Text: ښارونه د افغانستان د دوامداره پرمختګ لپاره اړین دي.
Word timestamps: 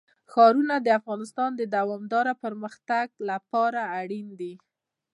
ښارونه 0.31 0.75
د 0.81 0.87
افغانستان 0.99 1.51
د 1.55 1.61
دوامداره 1.75 2.33
پرمختګ 2.43 3.07
لپاره 3.29 3.81
اړین 3.99 4.27
دي. 4.39 4.53